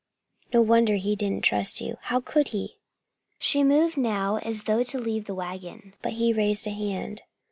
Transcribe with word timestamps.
No 0.51 0.63
wonder 0.63 0.95
he 0.95 1.15
didn't 1.15 1.43
trust 1.43 1.79
you. 1.79 1.97
How 2.01 2.21
could 2.21 2.47
he?" 2.47 2.77
She 3.37 3.63
moved 3.63 3.97
now 3.97 4.37
as 4.37 4.63
though 4.63 4.81
to 4.81 4.97
leave 4.97 5.25
the 5.25 5.35
wagon, 5.35 5.93
but 6.01 6.13
he 6.13 6.33
raised 6.33 6.65
a 6.65 6.71
hand. 6.71 7.21